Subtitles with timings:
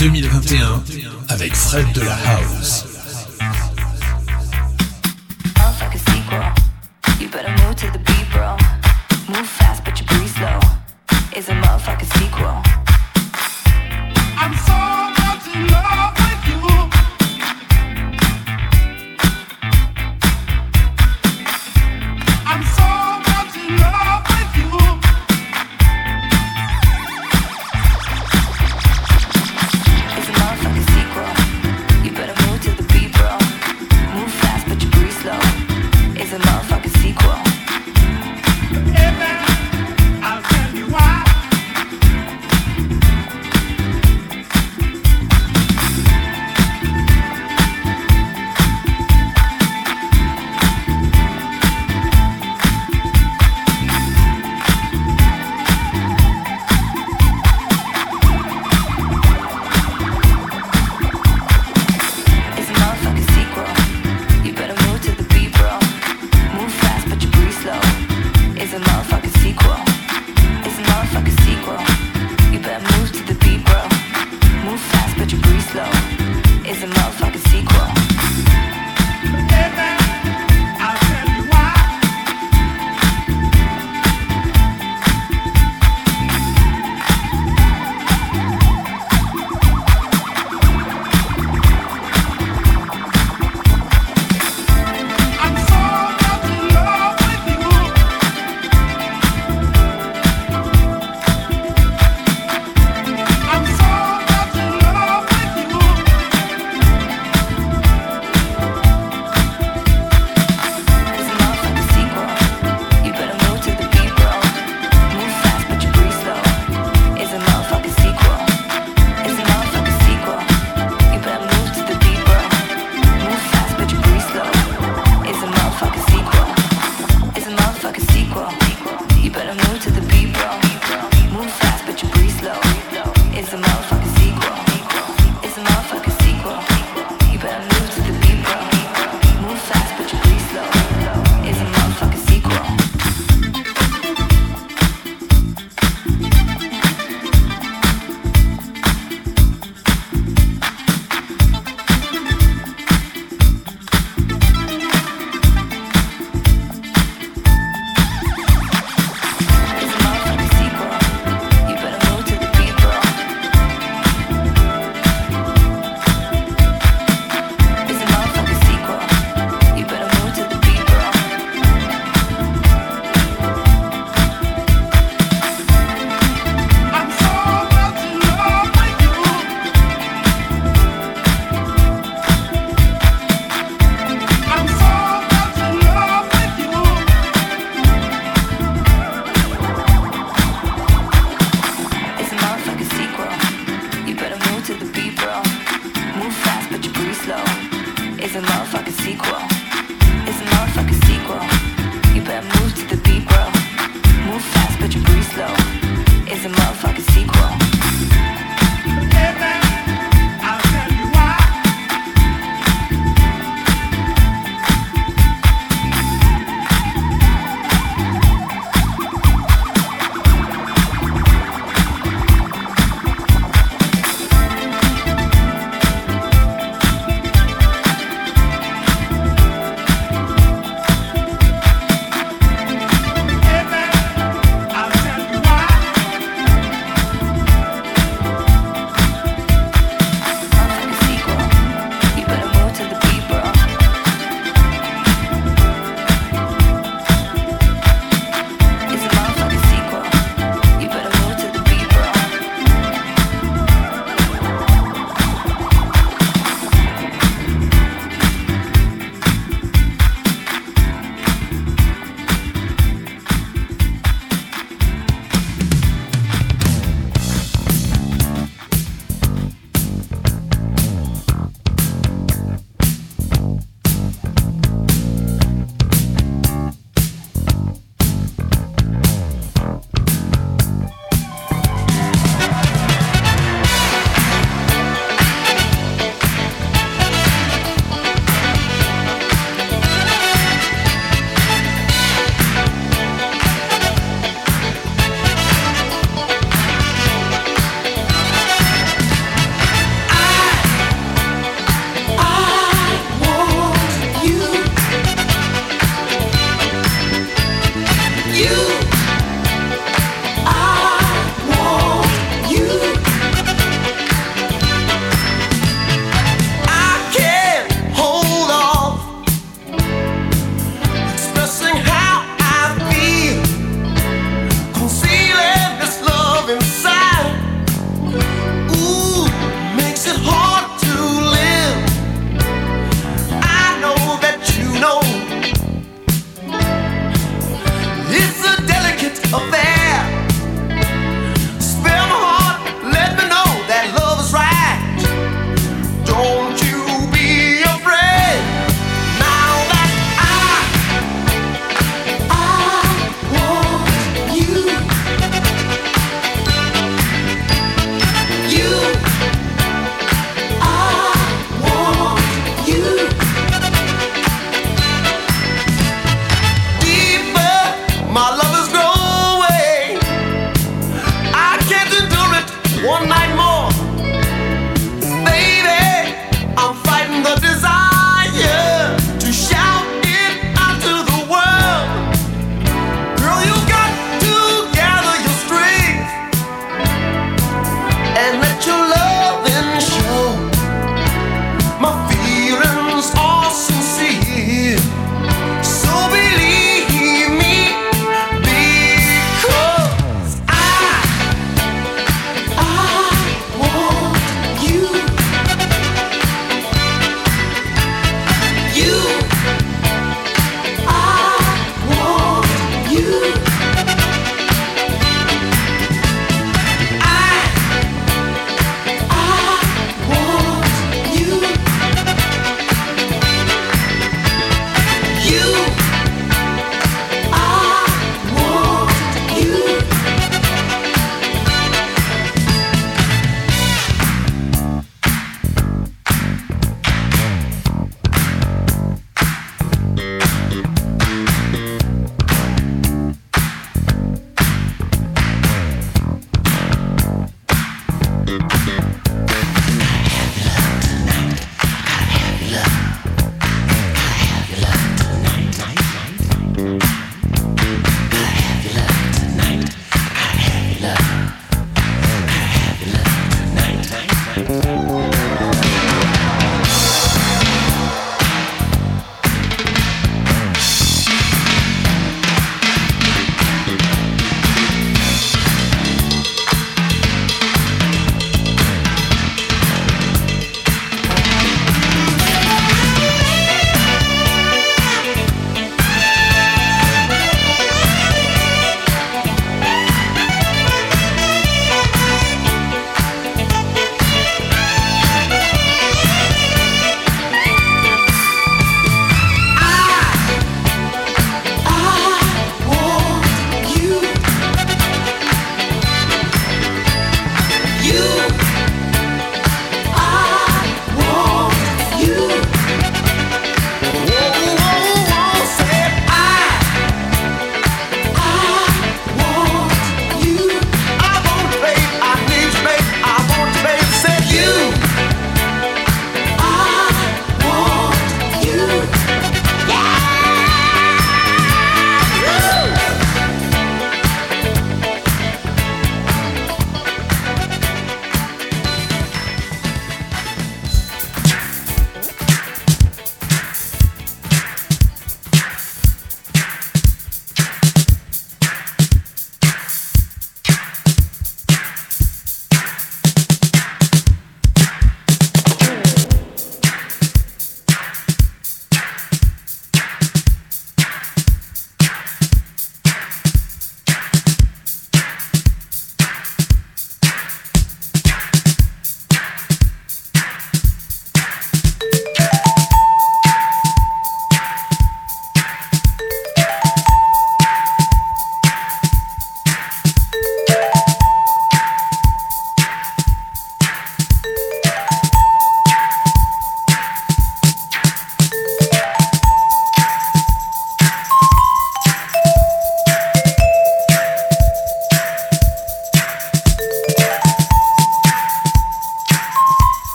[0.00, 0.82] 2021
[1.28, 2.89] avec Fred de la House.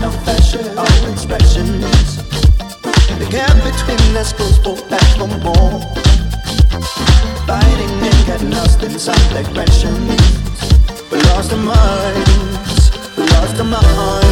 [0.00, 2.16] no fashion, our expressions.
[3.18, 5.80] The gap between us goes for back no more.
[7.46, 10.20] Fighting and getting lost inside digressions.
[11.10, 14.27] We lost our minds, we lost our minds.